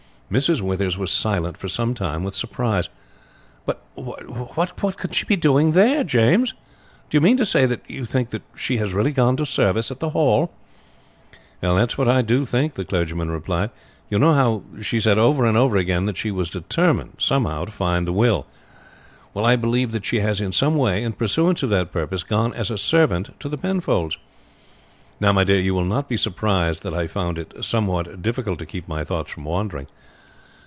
[0.31, 0.61] Mrs.
[0.61, 2.87] Withers was silent for some time with surprise.
[3.65, 6.51] "But what can she be doing there, James?
[7.09, 9.91] Do you mean to say that you think that she has really gone to service
[9.91, 10.53] at the Hall?"
[11.59, 13.71] "That is what I do think," the clergyman replied.
[14.09, 17.71] "You know how she said over and over again that she was determined somehow to
[17.73, 18.45] find the will.
[19.33, 22.53] Well, I believe that she has in some way in pursuance of that purpose gone
[22.53, 24.17] as a servant to the Penfolds.
[25.19, 28.65] Now, my dear, you will not be surprised that I found it somewhat difficult to
[28.65, 29.87] keep my thoughts from wandering."